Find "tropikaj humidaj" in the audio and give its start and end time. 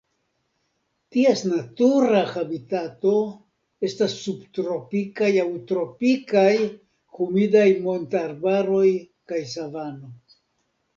5.73-7.69